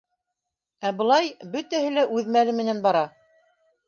[0.89, 3.05] Ә былай, бөтәһе лә үҙ мәле менән бара.